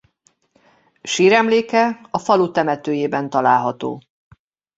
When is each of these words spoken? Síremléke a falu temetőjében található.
Síremléke 1.03 1.99
a 2.11 2.17
falu 2.19 2.51
temetőjében 2.51 3.29
található. 3.29 4.01